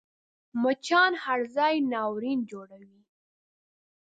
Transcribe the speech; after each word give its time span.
مچان 0.61 1.13
هر 1.23 1.39
ځای 1.55 1.75
ناورین 1.91 2.39
جوړوي 2.51 3.01